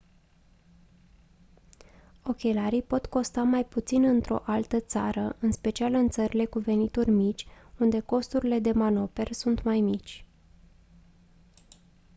[2.23, 7.47] ochelarii pot costa mai puțin într-o altă țară în special în țările cu venituri mici
[7.79, 10.25] unde costurile de manoperă sunt mai mici